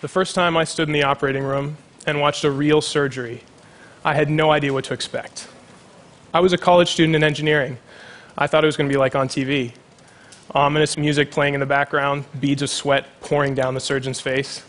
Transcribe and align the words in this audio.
The 0.00 0.08
first 0.08 0.34
time 0.34 0.56
I 0.56 0.64
stood 0.64 0.88
in 0.88 0.94
the 0.94 1.02
operating 1.02 1.42
room 1.42 1.76
and 2.06 2.22
watched 2.22 2.44
a 2.44 2.50
real 2.50 2.80
surgery, 2.80 3.42
I 4.02 4.14
had 4.14 4.30
no 4.30 4.50
idea 4.50 4.72
what 4.72 4.84
to 4.84 4.94
expect. 4.94 5.46
I 6.32 6.40
was 6.40 6.54
a 6.54 6.58
college 6.58 6.90
student 6.90 7.16
in 7.16 7.22
engineering. 7.22 7.76
I 8.38 8.46
thought 8.46 8.64
it 8.64 8.66
was 8.66 8.78
going 8.78 8.88
to 8.88 8.92
be 8.92 8.98
like 8.98 9.14
on 9.14 9.28
TV 9.28 9.74
ominous 10.52 10.96
music 10.96 11.30
playing 11.30 11.54
in 11.54 11.60
the 11.60 11.66
background, 11.66 12.24
beads 12.40 12.62
of 12.62 12.70
sweat 12.70 13.06
pouring 13.20 13.54
down 13.54 13.74
the 13.74 13.80
surgeon's 13.80 14.20
face. 14.20 14.64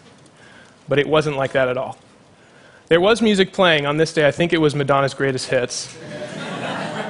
But 0.87 0.99
it 0.99 1.07
wasn't 1.07 1.37
like 1.37 1.53
that 1.53 1.67
at 1.67 1.77
all. 1.77 1.97
There 2.87 3.01
was 3.01 3.21
music 3.21 3.53
playing 3.53 3.85
on 3.85 3.97
this 3.97 4.13
day, 4.13 4.27
I 4.27 4.31
think 4.31 4.53
it 4.53 4.59
was 4.59 4.75
Madonna's 4.75 5.13
greatest 5.13 5.49
hits. 5.49 5.97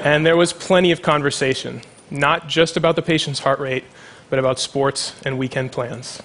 and 0.06 0.26
there 0.26 0.38
was 0.38 0.54
plenty 0.54 0.92
of 0.92 1.02
conversation, 1.02 1.82
not 2.10 2.48
just 2.48 2.78
about 2.78 2.96
the 2.96 3.02
patient's 3.02 3.40
heart 3.40 3.60
rate, 3.60 3.84
but 4.30 4.40
about 4.40 4.60
sports 4.60 5.20
and 5.26 5.38
weekend 5.38 5.72
plans. 5.72 6.22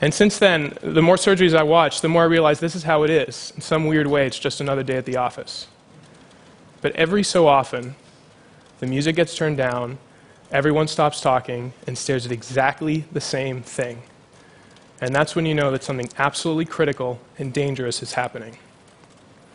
And 0.00 0.12
since 0.12 0.38
then, 0.38 0.76
the 0.82 1.02
more 1.02 1.16
surgeries 1.16 1.56
I 1.56 1.62
watch, 1.62 2.02
the 2.02 2.08
more 2.08 2.22
I 2.22 2.26
realize 2.26 2.60
this 2.60 2.74
is 2.74 2.82
how 2.82 3.02
it 3.02 3.10
is. 3.10 3.52
In 3.56 3.62
some 3.62 3.86
weird 3.86 4.06
way, 4.06 4.26
it's 4.26 4.38
just 4.38 4.60
another 4.60 4.82
day 4.82 4.96
at 4.96 5.06
the 5.06 5.16
office. 5.16 5.68
But 6.82 6.94
every 6.96 7.22
so 7.22 7.46
often, 7.46 7.94
the 8.80 8.86
music 8.86 9.16
gets 9.16 9.34
turned 9.34 9.56
down, 9.56 9.98
everyone 10.50 10.86
stops 10.86 11.20
talking 11.20 11.72
and 11.86 11.96
stares 11.96 12.26
at 12.26 12.32
exactly 12.32 13.06
the 13.12 13.20
same 13.20 13.62
thing. 13.62 14.02
And 15.00 15.14
that's 15.14 15.34
when 15.34 15.46
you 15.46 15.54
know 15.54 15.70
that 15.70 15.82
something 15.82 16.10
absolutely 16.18 16.66
critical 16.66 17.18
and 17.38 17.52
dangerous 17.52 18.02
is 18.02 18.12
happening. 18.14 18.58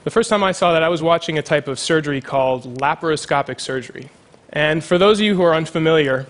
The 0.03 0.11
first 0.11 0.29
time 0.29 0.43
I 0.43 0.51
saw 0.51 0.73
that, 0.73 0.81
I 0.81 0.89
was 0.89 1.03
watching 1.03 1.37
a 1.37 1.43
type 1.43 1.67
of 1.67 1.77
surgery 1.77 2.21
called 2.21 2.79
laparoscopic 2.79 3.59
surgery. 3.59 4.09
And 4.49 4.83
for 4.83 4.97
those 4.97 5.19
of 5.19 5.25
you 5.25 5.35
who 5.35 5.43
are 5.43 5.53
unfamiliar, 5.53 6.25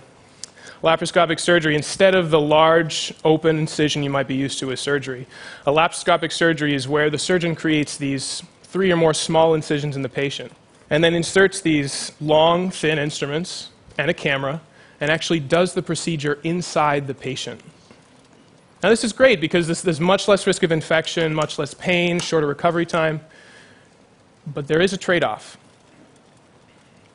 laparoscopic 0.82 1.38
surgery, 1.38 1.76
instead 1.76 2.14
of 2.14 2.30
the 2.30 2.40
large 2.40 3.14
open 3.24 3.58
incision 3.58 4.02
you 4.02 4.10
might 4.10 4.26
be 4.26 4.34
used 4.34 4.58
to 4.58 4.66
with 4.66 4.78
surgery, 4.78 5.26
a 5.66 5.70
laparoscopic 5.70 6.32
surgery 6.32 6.74
is 6.74 6.88
where 6.88 7.08
the 7.08 7.18
surgeon 7.18 7.54
creates 7.54 7.96
these 7.96 8.42
three 8.64 8.90
or 8.90 8.96
more 8.96 9.14
small 9.14 9.54
incisions 9.54 9.96
in 9.96 10.02
the 10.02 10.08
patient 10.08 10.52
and 10.90 11.02
then 11.02 11.14
inserts 11.14 11.62
these 11.62 12.12
long, 12.20 12.70
thin 12.70 12.98
instruments 12.98 13.70
and 13.96 14.10
a 14.10 14.14
camera 14.14 14.60
and 15.00 15.10
actually 15.10 15.40
does 15.40 15.74
the 15.74 15.82
procedure 15.82 16.38
inside 16.44 17.06
the 17.06 17.14
patient. 17.14 17.60
Now, 18.82 18.90
this 18.90 19.04
is 19.04 19.12
great 19.12 19.40
because 19.40 19.66
this, 19.66 19.80
there's 19.80 20.00
much 20.00 20.28
less 20.28 20.46
risk 20.46 20.62
of 20.64 20.70
infection, 20.70 21.32
much 21.32 21.58
less 21.58 21.72
pain, 21.72 22.20
shorter 22.20 22.46
recovery 22.46 22.84
time. 22.84 23.20
But 24.46 24.68
there 24.68 24.80
is 24.80 24.92
a 24.92 24.96
trade 24.96 25.24
off. 25.24 25.56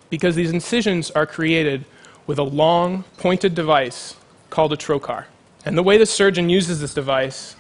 Because 0.10 0.36
these 0.36 0.52
incisions 0.52 1.12
are 1.12 1.26
created 1.26 1.86
with 2.28 2.38
a 2.38 2.44
long, 2.44 3.04
pointed 3.18 3.56
device 3.56 4.16
called 4.50 4.74
a 4.74 4.78
trocar. 4.78 5.26
And 5.66 5.78
the 5.78 5.84
way 5.84 5.98
the 5.98 6.06
surgeon 6.06 6.50
uses 6.50 6.80
this 6.80 6.94
device 6.94 7.56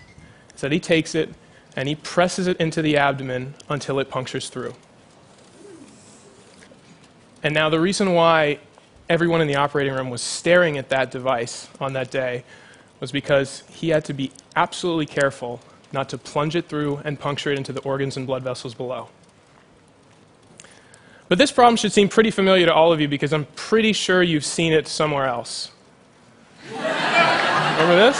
is 0.53 0.61
that 0.61 0.71
he 0.71 0.79
takes 0.79 1.15
it 1.15 1.33
and 1.75 1.87
he 1.87 1.95
presses 1.95 2.47
it 2.47 2.57
into 2.57 2.81
the 2.81 2.97
abdomen 2.97 3.55
until 3.69 3.99
it 3.99 4.09
punctures 4.09 4.49
through. 4.49 4.73
And 7.43 7.53
now, 7.53 7.69
the 7.69 7.79
reason 7.79 8.13
why 8.13 8.59
everyone 9.09 9.41
in 9.41 9.47
the 9.47 9.55
operating 9.55 9.93
room 9.93 10.09
was 10.09 10.21
staring 10.21 10.77
at 10.77 10.89
that 10.89 11.11
device 11.11 11.69
on 11.79 11.93
that 11.93 12.11
day 12.11 12.43
was 12.99 13.11
because 13.11 13.63
he 13.69 13.89
had 13.89 14.03
to 14.05 14.13
be 14.13 14.31
absolutely 14.55 15.05
careful 15.05 15.61
not 15.93 16.09
to 16.09 16.17
plunge 16.17 16.55
it 16.55 16.67
through 16.67 16.99
and 17.05 17.19
puncture 17.19 17.51
it 17.51 17.57
into 17.57 17.71
the 17.71 17.79
organs 17.81 18.17
and 18.17 18.27
blood 18.27 18.43
vessels 18.43 18.73
below. 18.73 19.07
But 21.29 21.37
this 21.37 21.51
problem 21.51 21.75
should 21.75 21.91
seem 21.91 22.07
pretty 22.07 22.31
familiar 22.31 22.65
to 22.65 22.73
all 22.73 22.93
of 22.93 23.01
you 23.01 23.07
because 23.07 23.33
I'm 23.33 23.45
pretty 23.55 23.93
sure 23.93 24.23
you've 24.23 24.45
seen 24.45 24.71
it 24.73 24.87
somewhere 24.87 25.25
else. 25.25 25.71
Remember 26.71 27.95
this? 27.95 28.17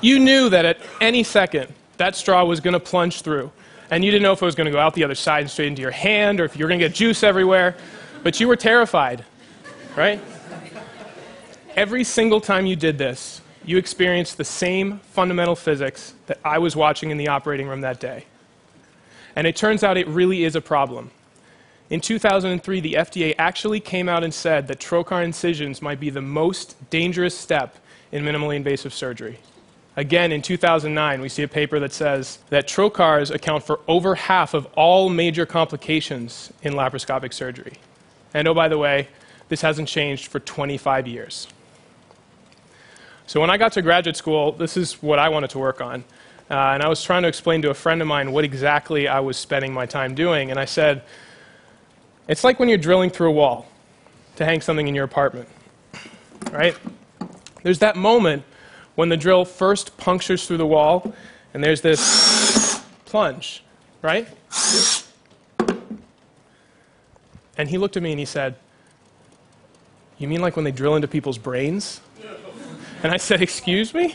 you 0.00 0.18
knew 0.18 0.48
that 0.48 0.64
at 0.64 0.78
any 1.00 1.22
second 1.22 1.72
that 1.96 2.16
straw 2.16 2.44
was 2.44 2.60
going 2.60 2.72
to 2.74 2.80
plunge 2.80 3.22
through 3.22 3.52
and 3.90 4.04
you 4.04 4.10
didn't 4.10 4.22
know 4.22 4.32
if 4.32 4.42
it 4.42 4.44
was 4.44 4.54
going 4.54 4.66
to 4.66 4.70
go 4.70 4.78
out 4.78 4.94
the 4.94 5.04
other 5.04 5.14
side 5.14 5.40
and 5.42 5.50
straight 5.50 5.68
into 5.68 5.82
your 5.82 5.90
hand 5.90 6.40
or 6.40 6.44
if 6.44 6.56
you 6.56 6.64
were 6.64 6.68
going 6.68 6.80
to 6.80 6.88
get 6.88 6.94
juice 6.94 7.22
everywhere, 7.22 7.76
but 8.22 8.40
you 8.40 8.48
were 8.48 8.56
terrified, 8.56 9.24
right? 9.96 10.20
Every 11.76 12.04
single 12.04 12.40
time 12.40 12.66
you 12.66 12.76
did 12.76 12.98
this, 12.98 13.40
you 13.64 13.76
experienced 13.76 14.36
the 14.36 14.44
same 14.44 14.98
fundamental 14.98 15.56
physics 15.56 16.14
that 16.26 16.38
I 16.44 16.58
was 16.58 16.74
watching 16.74 17.10
in 17.10 17.16
the 17.16 17.28
operating 17.28 17.68
room 17.68 17.82
that 17.82 18.00
day. 18.00 18.24
And 19.36 19.46
it 19.46 19.56
turns 19.56 19.84
out 19.84 19.96
it 19.96 20.08
really 20.08 20.44
is 20.44 20.56
a 20.56 20.60
problem. 20.60 21.10
In 21.88 22.00
2003, 22.00 22.80
the 22.80 22.94
FDA 22.94 23.34
actually 23.38 23.80
came 23.80 24.08
out 24.08 24.22
and 24.22 24.32
said 24.32 24.68
that 24.68 24.78
trocar 24.78 25.24
incisions 25.24 25.82
might 25.82 25.98
be 25.98 26.10
the 26.10 26.22
most 26.22 26.76
dangerous 26.90 27.36
step 27.36 27.76
in 28.12 28.24
minimally 28.24 28.56
invasive 28.56 28.94
surgery. 28.94 29.40
Again, 29.96 30.30
in 30.30 30.40
2009, 30.40 31.20
we 31.20 31.28
see 31.28 31.42
a 31.42 31.48
paper 31.48 31.80
that 31.80 31.92
says 31.92 32.38
that 32.48 32.68
trocars 32.68 33.34
account 33.34 33.64
for 33.64 33.80
over 33.88 34.14
half 34.14 34.54
of 34.54 34.66
all 34.76 35.08
major 35.08 35.44
complications 35.44 36.52
in 36.62 36.74
laparoscopic 36.74 37.34
surgery. 37.34 37.74
And 38.32 38.46
oh, 38.46 38.54
by 38.54 38.68
the 38.68 38.78
way, 38.78 39.08
this 39.48 39.62
hasn't 39.62 39.88
changed 39.88 40.28
for 40.28 40.38
25 40.38 41.08
years. 41.08 41.48
So 43.30 43.40
when 43.40 43.48
I 43.48 43.58
got 43.58 43.74
to 43.74 43.82
graduate 43.82 44.16
school, 44.16 44.50
this 44.50 44.76
is 44.76 44.94
what 44.94 45.20
I 45.20 45.28
wanted 45.28 45.50
to 45.50 45.60
work 45.60 45.80
on. 45.80 46.02
Uh, 46.50 46.74
and 46.74 46.82
I 46.82 46.88
was 46.88 47.00
trying 47.00 47.22
to 47.22 47.28
explain 47.28 47.62
to 47.62 47.70
a 47.70 47.74
friend 47.74 48.02
of 48.02 48.08
mine 48.08 48.32
what 48.32 48.42
exactly 48.42 49.06
I 49.06 49.20
was 49.20 49.36
spending 49.36 49.72
my 49.72 49.86
time 49.86 50.16
doing. 50.16 50.50
And 50.50 50.58
I 50.58 50.64
said, 50.64 51.04
it's 52.26 52.42
like 52.42 52.58
when 52.58 52.68
you're 52.68 52.76
drilling 52.76 53.08
through 53.08 53.28
a 53.28 53.32
wall 53.32 53.68
to 54.34 54.44
hang 54.44 54.60
something 54.60 54.88
in 54.88 54.96
your 54.96 55.04
apartment, 55.04 55.48
right? 56.50 56.76
There's 57.62 57.78
that 57.78 57.94
moment 57.94 58.42
when 58.96 59.10
the 59.10 59.16
drill 59.16 59.44
first 59.44 59.96
punctures 59.96 60.48
through 60.48 60.56
the 60.56 60.66
wall, 60.66 61.14
and 61.54 61.62
there's 61.62 61.82
this 61.82 62.82
plunge, 63.04 63.62
right? 64.02 64.26
And 67.56 67.68
he 67.68 67.78
looked 67.78 67.96
at 67.96 68.02
me 68.02 68.10
and 68.10 68.18
he 68.18 68.26
said, 68.26 68.56
You 70.18 70.26
mean 70.26 70.40
like 70.40 70.56
when 70.56 70.64
they 70.64 70.72
drill 70.72 70.96
into 70.96 71.06
people's 71.06 71.38
brains? 71.38 72.00
And 73.02 73.12
I 73.12 73.16
said, 73.16 73.42
Excuse 73.42 73.94
me? 73.94 74.14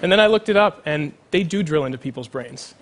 And 0.00 0.12
then 0.12 0.20
I 0.20 0.28
looked 0.28 0.48
it 0.48 0.56
up, 0.56 0.82
and 0.86 1.12
they 1.32 1.42
do 1.42 1.62
drill 1.62 1.84
into 1.84 1.98
people's 1.98 2.28
brains. 2.28 2.74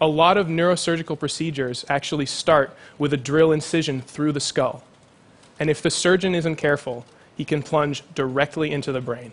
A 0.00 0.06
lot 0.06 0.36
of 0.36 0.48
neurosurgical 0.48 1.18
procedures 1.18 1.84
actually 1.88 2.26
start 2.26 2.76
with 2.98 3.12
a 3.12 3.16
drill 3.16 3.52
incision 3.52 4.02
through 4.02 4.32
the 4.32 4.40
skull. 4.40 4.84
And 5.58 5.70
if 5.70 5.82
the 5.82 5.90
surgeon 5.90 6.34
isn't 6.34 6.56
careful, 6.56 7.04
he 7.36 7.44
can 7.44 7.62
plunge 7.62 8.02
directly 8.14 8.70
into 8.70 8.92
the 8.92 9.00
brain. 9.00 9.32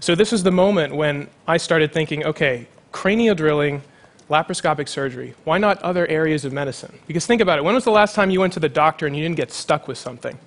So 0.00 0.14
this 0.14 0.32
was 0.32 0.42
the 0.42 0.50
moment 0.50 0.94
when 0.94 1.28
I 1.46 1.56
started 1.56 1.92
thinking, 1.92 2.24
okay, 2.24 2.66
cranial 2.90 3.34
drilling, 3.34 3.82
laparoscopic 4.28 4.88
surgery, 4.88 5.34
why 5.44 5.58
not 5.58 5.80
other 5.82 6.06
areas 6.06 6.44
of 6.44 6.52
medicine? 6.52 6.98
Because 7.06 7.26
think 7.26 7.40
about 7.40 7.58
it, 7.58 7.64
when 7.64 7.74
was 7.74 7.84
the 7.84 7.90
last 7.90 8.14
time 8.14 8.30
you 8.30 8.40
went 8.40 8.54
to 8.54 8.60
the 8.60 8.68
doctor 8.68 9.06
and 9.06 9.14
you 9.14 9.22
didn't 9.22 9.36
get 9.36 9.52
stuck 9.52 9.86
with 9.86 9.98
something, 9.98 10.38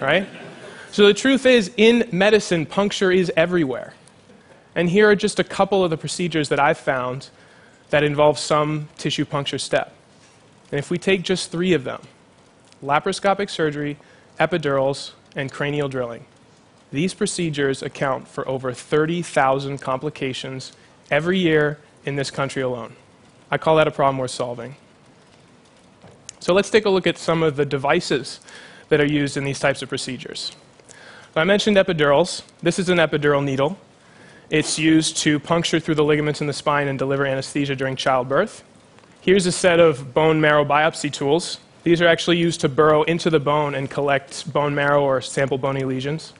right? 0.00 0.26
So 0.92 1.06
the 1.06 1.14
truth 1.14 1.46
is, 1.46 1.72
in 1.76 2.08
medicine, 2.12 2.66
puncture 2.66 3.10
is 3.10 3.32
everywhere. 3.34 3.94
And 4.74 4.88
here 4.88 5.08
are 5.08 5.16
just 5.16 5.38
a 5.40 5.44
couple 5.44 5.82
of 5.82 5.90
the 5.90 5.96
procedures 5.96 6.48
that 6.50 6.60
I've 6.60 6.78
found 6.78 7.30
that 7.90 8.04
involve 8.04 8.38
some 8.38 8.88
tissue 8.98 9.24
puncture 9.24 9.58
step. 9.58 9.94
And 10.70 10.78
if 10.78 10.90
we 10.90 10.98
take 10.98 11.22
just 11.22 11.50
three 11.50 11.72
of 11.72 11.84
them 11.84 12.02
laparoscopic 12.82 13.48
surgery, 13.48 13.96
epidurals, 14.38 15.12
and 15.34 15.50
cranial 15.50 15.88
drilling 15.88 16.26
these 16.92 17.14
procedures 17.14 17.82
account 17.82 18.28
for 18.28 18.46
over 18.46 18.72
30,000 18.72 19.78
complications 19.78 20.72
every 21.10 21.38
year 21.38 21.78
in 22.04 22.16
this 22.16 22.30
country 22.30 22.62
alone. 22.62 22.94
I 23.50 23.58
call 23.58 23.76
that 23.76 23.88
a 23.88 23.90
problem 23.90 24.18
worth 24.18 24.30
solving. 24.30 24.76
So 26.40 26.52
let's 26.52 26.70
take 26.70 26.84
a 26.84 26.90
look 26.90 27.06
at 27.06 27.16
some 27.16 27.42
of 27.42 27.56
the 27.56 27.64
devices 27.64 28.40
that 28.90 29.00
are 29.00 29.06
used 29.06 29.36
in 29.36 29.44
these 29.44 29.58
types 29.58 29.80
of 29.80 29.88
procedures. 29.88 30.52
I 31.34 31.44
mentioned 31.44 31.78
epidurals. 31.78 32.42
This 32.62 32.78
is 32.78 32.90
an 32.90 32.98
epidural 32.98 33.42
needle. 33.42 33.78
It's 34.50 34.78
used 34.78 35.16
to 35.18 35.40
puncture 35.40 35.80
through 35.80 35.94
the 35.94 36.04
ligaments 36.04 36.42
in 36.42 36.46
the 36.46 36.52
spine 36.52 36.88
and 36.88 36.98
deliver 36.98 37.24
anesthesia 37.24 37.74
during 37.74 37.96
childbirth. 37.96 38.62
Here's 39.22 39.46
a 39.46 39.52
set 39.52 39.80
of 39.80 40.12
bone 40.12 40.42
marrow 40.42 40.62
biopsy 40.62 41.10
tools. 41.10 41.56
These 41.84 42.02
are 42.02 42.06
actually 42.06 42.36
used 42.36 42.60
to 42.60 42.68
burrow 42.68 43.04
into 43.04 43.30
the 43.30 43.40
bone 43.40 43.74
and 43.74 43.88
collect 43.88 44.52
bone 44.52 44.74
marrow 44.74 45.02
or 45.02 45.22
sample 45.22 45.56
bony 45.56 45.84
lesions. 45.84 46.34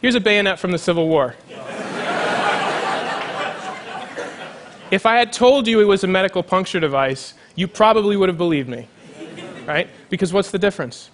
Here's 0.00 0.14
a 0.14 0.20
bayonet 0.20 0.60
from 0.60 0.70
the 0.70 0.78
Civil 0.78 1.08
War. 1.08 1.34
if 4.92 5.04
I 5.04 5.16
had 5.16 5.32
told 5.32 5.66
you 5.66 5.80
it 5.80 5.86
was 5.86 6.04
a 6.04 6.06
medical 6.06 6.44
puncture 6.44 6.78
device, 6.78 7.34
you 7.56 7.66
probably 7.66 8.16
would 8.16 8.28
have 8.28 8.38
believed 8.38 8.68
me, 8.68 8.86
right? 9.66 9.88
Because 10.10 10.32
what's 10.32 10.52
the 10.52 10.60
difference? 10.60 11.10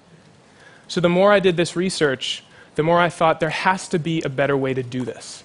So 0.88 1.00
the 1.00 1.08
more 1.08 1.32
I 1.32 1.40
did 1.40 1.56
this 1.56 1.74
research, 1.74 2.44
the 2.74 2.82
more 2.82 2.98
I 2.98 3.08
thought 3.08 3.40
there 3.40 3.50
has 3.50 3.88
to 3.88 3.98
be 3.98 4.22
a 4.22 4.28
better 4.28 4.56
way 4.56 4.74
to 4.74 4.82
do 4.82 5.04
this. 5.04 5.44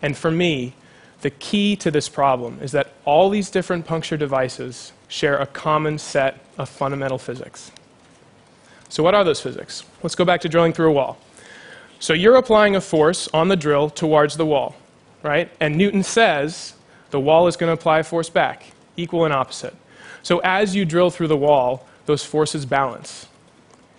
And 0.00 0.16
for 0.16 0.30
me, 0.30 0.74
the 1.22 1.30
key 1.30 1.76
to 1.76 1.90
this 1.90 2.08
problem 2.08 2.58
is 2.60 2.72
that 2.72 2.92
all 3.04 3.30
these 3.30 3.50
different 3.50 3.86
puncture 3.86 4.16
devices 4.16 4.92
share 5.08 5.38
a 5.38 5.46
common 5.46 5.98
set 5.98 6.40
of 6.58 6.68
fundamental 6.68 7.18
physics. 7.18 7.70
So, 8.88 9.02
what 9.02 9.14
are 9.14 9.24
those 9.24 9.40
physics? 9.40 9.84
Let's 10.02 10.14
go 10.14 10.24
back 10.24 10.40
to 10.42 10.48
drilling 10.48 10.72
through 10.72 10.88
a 10.90 10.92
wall. 10.92 11.18
So 12.02 12.14
you're 12.14 12.34
applying 12.34 12.74
a 12.74 12.80
force 12.80 13.28
on 13.32 13.46
the 13.46 13.54
drill 13.54 13.88
towards 13.88 14.36
the 14.36 14.44
wall, 14.44 14.74
right? 15.22 15.48
And 15.60 15.76
Newton 15.78 16.02
says 16.02 16.74
the 17.10 17.20
wall 17.20 17.46
is 17.46 17.56
going 17.56 17.68
to 17.68 17.74
apply 17.74 18.00
a 18.00 18.02
force 18.02 18.28
back, 18.28 18.72
equal 18.96 19.24
and 19.24 19.32
opposite. 19.32 19.76
So 20.24 20.40
as 20.40 20.74
you 20.74 20.84
drill 20.84 21.10
through 21.10 21.28
the 21.28 21.36
wall, 21.36 21.86
those 22.06 22.24
forces 22.24 22.66
balance. 22.66 23.28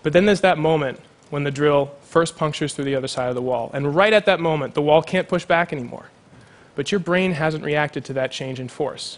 But 0.03 0.11
then 0.11 0.25
there's 0.25 0.41
that 0.41 0.57
moment 0.57 0.99
when 1.33 1.43
the 1.43 1.49
drill 1.49 1.91
first 2.03 2.37
punctures 2.37 2.75
through 2.75 2.85
the 2.85 2.93
other 2.93 3.07
side 3.07 3.27
of 3.27 3.33
the 3.33 3.41
wall. 3.41 3.71
And 3.73 3.95
right 3.95 4.13
at 4.13 4.27
that 4.27 4.39
moment, 4.39 4.75
the 4.75 4.83
wall 4.83 5.01
can't 5.01 5.27
push 5.27 5.45
back 5.45 5.73
anymore. 5.73 6.11
But 6.75 6.91
your 6.91 6.99
brain 6.99 7.31
hasn't 7.31 7.63
reacted 7.63 8.05
to 8.05 8.13
that 8.13 8.31
change 8.31 8.59
in 8.59 8.67
force. 8.67 9.17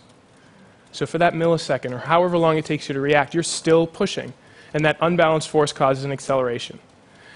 So 0.93 1.05
for 1.05 1.17
that 1.17 1.33
millisecond, 1.33 1.91
or 1.91 1.97
however 1.97 2.37
long 2.37 2.57
it 2.57 2.63
takes 2.63 2.87
you 2.87 2.93
to 2.93 3.01
react, 3.01 3.33
you're 3.33 3.43
still 3.43 3.85
pushing. 3.85 4.31
And 4.73 4.85
that 4.85 4.95
unbalanced 5.01 5.49
force 5.49 5.73
causes 5.73 6.05
an 6.05 6.13
acceleration. 6.13 6.79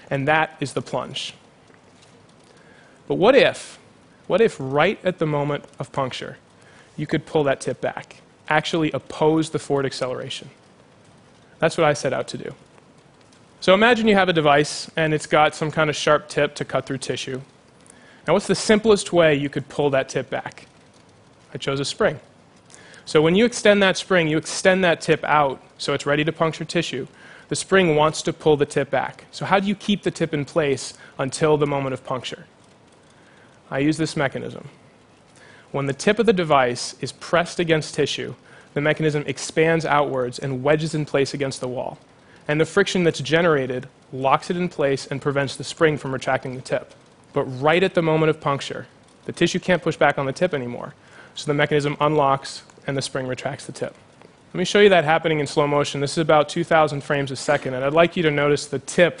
And 0.08 0.26
that 0.28 0.56
is 0.60 0.72
the 0.72 0.80
plunge. 0.80 1.34
But 3.06 3.16
what 3.16 3.36
if, 3.36 3.78
what 4.28 4.40
if 4.40 4.56
right 4.58 4.98
at 5.04 5.18
the 5.18 5.26
moment 5.26 5.66
of 5.78 5.92
puncture, 5.92 6.38
you 6.96 7.06
could 7.06 7.26
pull 7.26 7.44
that 7.44 7.60
tip 7.60 7.82
back? 7.82 8.22
Actually 8.48 8.90
oppose 8.92 9.50
the 9.50 9.58
forward 9.58 9.84
acceleration. 9.84 10.48
That's 11.58 11.76
what 11.76 11.84
I 11.86 11.92
set 11.92 12.14
out 12.14 12.28
to 12.28 12.38
do. 12.38 12.54
So 13.60 13.74
imagine 13.74 14.08
you 14.08 14.14
have 14.14 14.30
a 14.30 14.32
device 14.32 14.90
and 14.96 15.12
it's 15.12 15.26
got 15.26 15.54
some 15.54 15.70
kind 15.70 15.90
of 15.90 15.96
sharp 15.96 16.30
tip 16.30 16.54
to 16.54 16.64
cut 16.64 16.86
through 16.86 16.96
tissue. 16.96 17.42
Now, 18.26 18.32
what's 18.32 18.46
the 18.46 18.54
simplest 18.54 19.12
way 19.12 19.34
you 19.34 19.50
could 19.50 19.68
pull 19.68 19.90
that 19.90 20.08
tip 20.08 20.30
back? 20.30 20.66
I 21.52 21.58
chose 21.58 21.78
a 21.78 21.84
spring. 21.84 22.20
So 23.04 23.20
when 23.20 23.34
you 23.34 23.44
extend 23.44 23.82
that 23.82 23.98
spring, 23.98 24.28
you 24.28 24.38
extend 24.38 24.82
that 24.84 25.02
tip 25.02 25.22
out 25.24 25.62
so 25.76 25.92
it's 25.92 26.06
ready 26.06 26.24
to 26.24 26.32
puncture 26.32 26.64
tissue. 26.64 27.06
The 27.48 27.56
spring 27.56 27.96
wants 27.96 28.22
to 28.22 28.32
pull 28.32 28.56
the 28.56 28.64
tip 28.64 28.88
back. 28.88 29.26
So 29.30 29.44
how 29.44 29.60
do 29.60 29.68
you 29.68 29.74
keep 29.74 30.04
the 30.04 30.10
tip 30.10 30.32
in 30.32 30.46
place 30.46 30.94
until 31.18 31.58
the 31.58 31.66
moment 31.66 31.92
of 31.92 32.02
puncture? 32.02 32.46
I 33.70 33.80
use 33.80 33.98
this 33.98 34.16
mechanism. 34.16 34.68
When 35.70 35.84
the 35.84 35.92
tip 35.92 36.18
of 36.18 36.24
the 36.24 36.32
device 36.32 36.94
is 37.02 37.12
pressed 37.12 37.60
against 37.60 37.94
tissue, 37.94 38.36
the 38.72 38.80
mechanism 38.80 39.22
expands 39.26 39.84
outwards 39.84 40.38
and 40.38 40.62
wedges 40.62 40.94
in 40.94 41.04
place 41.04 41.34
against 41.34 41.60
the 41.60 41.68
wall. 41.68 41.98
And 42.50 42.60
the 42.60 42.66
friction 42.66 43.04
that's 43.04 43.20
generated 43.20 43.86
locks 44.12 44.50
it 44.50 44.56
in 44.56 44.68
place 44.68 45.06
and 45.06 45.22
prevents 45.22 45.54
the 45.54 45.62
spring 45.62 45.96
from 45.96 46.10
retracting 46.10 46.56
the 46.56 46.60
tip. 46.60 46.92
But 47.32 47.44
right 47.44 47.80
at 47.80 47.94
the 47.94 48.02
moment 48.02 48.28
of 48.28 48.40
puncture, 48.40 48.88
the 49.26 49.30
tissue 49.30 49.60
can't 49.60 49.80
push 49.80 49.96
back 49.96 50.18
on 50.18 50.26
the 50.26 50.32
tip 50.32 50.52
anymore. 50.52 50.94
So 51.36 51.46
the 51.46 51.54
mechanism 51.54 51.96
unlocks 52.00 52.64
and 52.88 52.96
the 52.96 53.02
spring 53.02 53.28
retracts 53.28 53.66
the 53.66 53.72
tip. 53.72 53.94
Let 54.52 54.58
me 54.58 54.64
show 54.64 54.80
you 54.80 54.88
that 54.88 55.04
happening 55.04 55.38
in 55.38 55.46
slow 55.46 55.68
motion. 55.68 56.00
This 56.00 56.10
is 56.10 56.18
about 56.18 56.48
2,000 56.48 57.04
frames 57.04 57.30
a 57.30 57.36
second, 57.36 57.74
and 57.74 57.84
I'd 57.84 57.92
like 57.92 58.16
you 58.16 58.24
to 58.24 58.32
notice 58.32 58.66
the 58.66 58.80
tip 58.80 59.20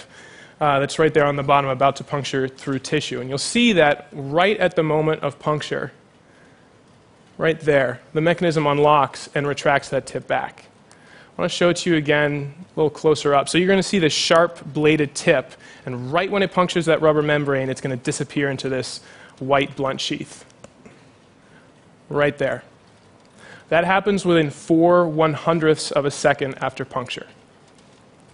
uh, 0.60 0.80
that's 0.80 0.98
right 0.98 1.14
there 1.14 1.24
on 1.24 1.36
the 1.36 1.44
bottom 1.44 1.70
about 1.70 1.94
to 1.96 2.04
puncture 2.04 2.48
through 2.48 2.80
tissue. 2.80 3.20
And 3.20 3.28
you'll 3.28 3.38
see 3.38 3.74
that 3.74 4.08
right 4.10 4.58
at 4.58 4.74
the 4.74 4.82
moment 4.82 5.22
of 5.22 5.38
puncture, 5.38 5.92
right 7.38 7.60
there, 7.60 8.00
the 8.12 8.20
mechanism 8.20 8.66
unlocks 8.66 9.28
and 9.36 9.46
retracts 9.46 9.88
that 9.90 10.04
tip 10.04 10.26
back. 10.26 10.64
I 11.40 11.44
want 11.44 11.52
to 11.52 11.56
show 11.56 11.70
it 11.70 11.76
to 11.78 11.90
you 11.90 11.96
again 11.96 12.54
a 12.58 12.78
little 12.78 12.90
closer 12.90 13.34
up. 13.34 13.48
So 13.48 13.56
you're 13.56 13.66
going 13.66 13.78
to 13.78 13.82
see 13.82 13.98
the 13.98 14.10
sharp 14.10 14.62
bladed 14.74 15.14
tip, 15.14 15.52
and 15.86 16.12
right 16.12 16.30
when 16.30 16.42
it 16.42 16.52
punctures 16.52 16.84
that 16.84 17.00
rubber 17.00 17.22
membrane, 17.22 17.70
it's 17.70 17.80
going 17.80 17.98
to 17.98 18.04
disappear 18.04 18.50
into 18.50 18.68
this 18.68 19.00
white 19.38 19.74
blunt 19.74 20.02
sheath. 20.02 20.44
Right 22.10 22.36
there. 22.36 22.62
That 23.70 23.86
happens 23.86 24.26
within 24.26 24.50
four 24.50 25.08
one 25.08 25.32
hundredths 25.32 25.90
of 25.90 26.04
a 26.04 26.10
second 26.10 26.56
after 26.60 26.84
puncture. 26.84 27.26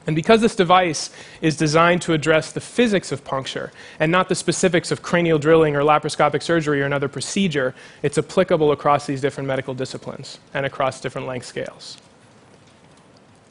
And 0.08 0.16
because 0.16 0.40
this 0.40 0.56
device 0.56 1.10
is 1.40 1.56
designed 1.56 2.02
to 2.02 2.12
address 2.12 2.50
the 2.50 2.60
physics 2.60 3.12
of 3.12 3.24
puncture 3.24 3.70
and 4.00 4.10
not 4.10 4.28
the 4.28 4.34
specifics 4.34 4.90
of 4.90 5.02
cranial 5.02 5.38
drilling 5.38 5.76
or 5.76 5.82
laparoscopic 5.82 6.42
surgery 6.42 6.82
or 6.82 6.86
another 6.86 7.06
procedure, 7.08 7.72
it's 8.02 8.18
applicable 8.18 8.72
across 8.72 9.06
these 9.06 9.20
different 9.20 9.46
medical 9.46 9.74
disciplines 9.74 10.40
and 10.52 10.66
across 10.66 11.00
different 11.00 11.28
length 11.28 11.46
scales. 11.46 11.98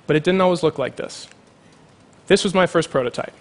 But 0.08 0.16
it 0.16 0.24
didn't 0.24 0.42
always 0.42 0.64
look 0.64 0.78
like 0.78 0.96
this. 0.96 1.28
This 2.28 2.44
was 2.44 2.54
my 2.54 2.68
first 2.68 2.90
prototype. 2.90 3.34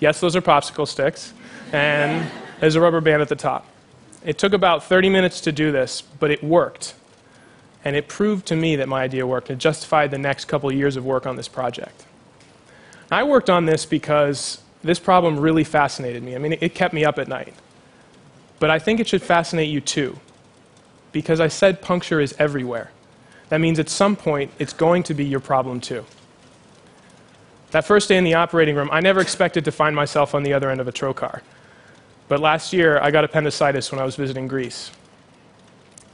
Yes, 0.00 0.20
those 0.20 0.34
are 0.36 0.40
popsicle 0.40 0.88
sticks, 0.88 1.32
and 1.72 2.30
there's 2.60 2.74
a 2.74 2.80
rubber 2.80 3.00
band 3.00 3.22
at 3.22 3.28
the 3.28 3.36
top. 3.36 3.66
It 4.24 4.38
took 4.38 4.52
about 4.52 4.84
30 4.84 5.08
minutes 5.08 5.40
to 5.42 5.52
do 5.52 5.72
this, 5.72 6.02
but 6.02 6.30
it 6.30 6.42
worked. 6.42 6.94
And 7.84 7.96
it 7.96 8.08
proved 8.08 8.46
to 8.46 8.56
me 8.56 8.76
that 8.76 8.88
my 8.88 9.02
idea 9.02 9.26
worked. 9.26 9.50
It 9.50 9.56
justified 9.56 10.10
the 10.10 10.18
next 10.18 10.46
couple 10.46 10.68
of 10.68 10.74
years 10.74 10.96
of 10.96 11.04
work 11.04 11.26
on 11.26 11.36
this 11.36 11.48
project. 11.48 12.04
I 13.10 13.22
worked 13.22 13.48
on 13.48 13.66
this 13.66 13.86
because 13.86 14.60
this 14.82 14.98
problem 14.98 15.38
really 15.38 15.64
fascinated 15.64 16.22
me. 16.22 16.34
I 16.34 16.38
mean, 16.38 16.56
it 16.60 16.74
kept 16.74 16.94
me 16.94 17.04
up 17.04 17.18
at 17.18 17.28
night. 17.28 17.54
But 18.58 18.70
I 18.70 18.78
think 18.78 19.00
it 19.00 19.08
should 19.08 19.22
fascinate 19.22 19.70
you 19.70 19.80
too, 19.80 20.18
because 21.12 21.40
I 21.40 21.48
said 21.48 21.80
puncture 21.80 22.20
is 22.20 22.34
everywhere. 22.38 22.90
That 23.50 23.60
means 23.60 23.78
at 23.78 23.88
some 23.88 24.16
point 24.16 24.50
it's 24.58 24.72
going 24.72 25.02
to 25.04 25.14
be 25.14 25.24
your 25.24 25.40
problem 25.40 25.80
too. 25.80 26.04
That 27.72 27.84
first 27.84 28.08
day 28.08 28.16
in 28.16 28.24
the 28.24 28.34
operating 28.34 28.74
room, 28.74 28.88
I 28.90 29.00
never 29.00 29.20
expected 29.20 29.64
to 29.66 29.72
find 29.72 29.94
myself 29.94 30.34
on 30.34 30.42
the 30.42 30.52
other 30.52 30.70
end 30.70 30.80
of 30.80 30.88
a 30.88 30.92
trocar. 30.92 31.42
But 32.28 32.40
last 32.40 32.72
year, 32.72 32.98
I 33.00 33.10
got 33.10 33.24
appendicitis 33.24 33.92
when 33.92 34.00
I 34.00 34.04
was 34.04 34.16
visiting 34.16 34.48
Greece. 34.48 34.90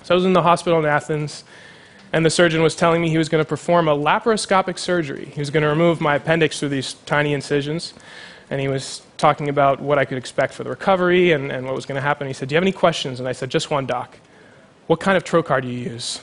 So 0.03 0.15
I 0.15 0.17
was 0.17 0.25
in 0.25 0.33
the 0.33 0.43
hospital 0.43 0.79
in 0.79 0.85
Athens, 0.87 1.45
and 2.13 2.25
the 2.25 2.31
surgeon 2.31 2.63
was 2.63 2.75
telling 2.75 3.03
me 3.03 3.11
he 3.11 3.19
was 3.19 3.29
going 3.29 3.43
to 3.43 3.49
perform 3.49 3.89
a 3.89 3.97
laparoscopic 3.97 4.79
surgery. 4.79 5.27
He 5.27 5.41
was 5.41 5.51
going 5.51 5.63
to 5.63 5.69
remove 5.69 6.01
my 6.01 6.15
appendix 6.15 6.59
through 6.59 6.71
these 6.71 6.95
tiny 7.05 7.33
incisions, 7.33 7.93
and 8.49 8.61
he 8.61 8.69
was 8.69 9.03
talking 9.19 9.49
about 9.49 9.81
what 9.81 9.99
I 9.99 10.05
could 10.05 10.17
expect 10.17 10.55
for 10.55 10.65
the 10.65 10.71
recovery 10.71 11.33
and, 11.33 11.51
and 11.51 11.67
what 11.67 11.75
was 11.75 11.85
going 11.85 11.97
to 11.97 12.03
happen. 12.03 12.27
He 12.27 12.33
said, 12.33 12.49
Do 12.49 12.55
you 12.55 12.57
have 12.57 12.65
any 12.65 12.73
questions? 12.73 13.19
And 13.19 13.29
I 13.29 13.33
said, 13.33 13.51
Just 13.51 13.71
one, 13.71 13.85
doc. 13.85 14.19
What 14.87 15.01
kind 15.01 15.17
of 15.17 15.25
trocar 15.25 15.61
do 15.61 15.69
you 15.69 15.91
use? 15.91 16.21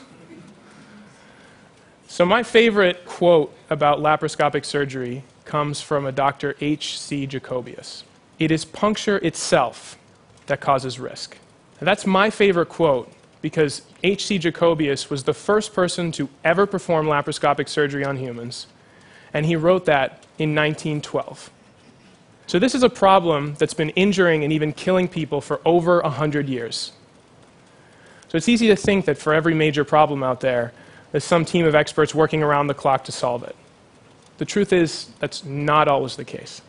So, 2.13 2.27
my 2.27 2.44
favorite 2.44 3.06
quote 3.06 3.51
about 3.71 3.98
laparoscopic 3.98 4.65
surgery 4.65 5.24
comes 5.45 5.81
from 5.81 6.06
a 6.06 6.12
Dr. 6.12 6.56
H.C. 6.62 7.25
Jacobaeus. 7.25 8.04
It 8.38 8.51
is 8.51 8.65
puncture 8.65 9.18
itself 9.18 9.98
that 10.45 10.62
causes 10.62 11.00
risk. 11.00 11.36
And 11.80 11.88
that's 11.88 12.06
my 12.06 12.30
favorite 12.30 12.70
quote 12.70 13.12
because 13.41 13.82
H.C. 14.03 14.38
Jacobaeus 14.38 15.10
was 15.10 15.24
the 15.24 15.34
first 15.34 15.74
person 15.74 16.12
to 16.12 16.29
ever 16.43 16.67
perform 16.67 17.08
laparoscopic 17.08 17.67
surgery 17.67 18.05
on 18.05 18.17
humans, 18.17 18.67
and 19.34 19.48
he 19.48 19.55
wrote 19.55 19.86
that 19.86 20.24
in 20.38 20.53
1912. 20.53 21.50
So, 22.46 22.60
this 22.60 22.75
is 22.75 22.84
a 22.84 22.89
problem 22.89 23.55
that's 23.55 23.74
been 23.74 23.89
injuring 23.89 24.43
and 24.43 24.53
even 24.53 24.72
killing 24.72 25.08
people 25.08 25.41
for 25.41 25.62
over 25.65 26.00
100 26.01 26.48
years. 26.48 26.91
So, 28.27 28.38
it's 28.38 28.50
easy 28.50 28.67
to 28.67 28.75
think 28.75 29.05
that 29.05 29.17
for 29.17 29.34
every 29.34 29.55
major 29.55 29.84
problem 29.84 30.22
out 30.22 30.41
there, 30.41 30.74
there's 31.13 31.24
some 31.24 31.46
team 31.46 31.65
of 31.65 31.75
experts 31.75 32.15
working 32.15 32.41
around 32.41 32.67
the 32.67 32.74
clock 32.74 33.03
to 33.03 33.12
solve 33.12 33.43
it. 33.43 33.55
The 34.39 34.46
truth 34.46 34.74
is, 34.74 35.10
that's 35.20 35.46
not 35.46 35.88
always 35.88 36.15
the 36.15 36.25
case. 36.25 36.62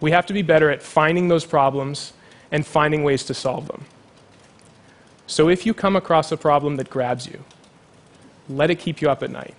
We 0.00 0.12
have 0.12 0.26
to 0.26 0.32
be 0.32 0.42
better 0.42 0.70
at 0.70 0.80
finding 0.80 1.26
those 1.26 1.44
problems 1.44 2.12
and 2.52 2.64
finding 2.64 3.02
ways 3.02 3.24
to 3.24 3.34
solve 3.34 3.66
them. 3.66 3.84
So 5.26 5.48
if 5.48 5.66
you 5.66 5.74
come 5.74 5.96
across 5.96 6.30
a 6.30 6.36
problem 6.36 6.76
that 6.76 6.88
grabs 6.88 7.26
you, 7.26 7.44
let 8.48 8.70
it 8.70 8.76
keep 8.76 9.02
you 9.02 9.10
up 9.10 9.24
at 9.24 9.30
night. 9.30 9.54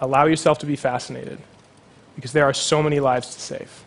Allow 0.00 0.24
yourself 0.24 0.58
to 0.58 0.66
be 0.66 0.74
fascinated 0.74 1.38
because 2.16 2.32
there 2.32 2.44
are 2.44 2.54
so 2.54 2.82
many 2.82 2.98
lives 2.98 3.34
to 3.36 3.40
save. 3.40 3.84